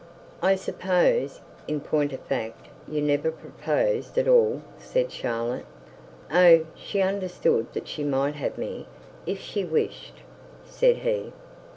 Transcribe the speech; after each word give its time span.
'I 0.41 0.55
suppose, 0.55 1.41
in 1.67 1.79
point 1.79 2.11
of 2.11 2.21
fact, 2.21 2.69
you 2.87 3.03
never 3.03 3.29
proposed 3.31 4.17
at 4.17 4.27
all?' 4.27 4.63
said 4.79 5.11
Charlotte. 5.11 5.67
'Oh, 6.33 6.65
she 6.73 7.03
understood 7.03 7.71
that 7.73 7.87
she 7.87 8.03
might 8.03 8.33
have 8.33 8.57
me 8.57 8.87
if 9.27 9.39
she 9.39 9.63
wished,' 9.63 10.23
said 10.65 10.95
he. 10.97 11.33